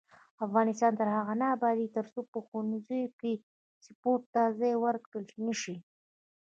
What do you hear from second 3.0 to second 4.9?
کې سپورت ته ځای